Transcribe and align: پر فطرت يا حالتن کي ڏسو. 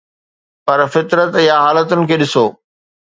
پر 0.65 0.79
فطرت 0.93 1.33
يا 1.49 1.57
حالتن 1.65 1.99
کي 2.11 2.15
ڏسو. 2.21 2.45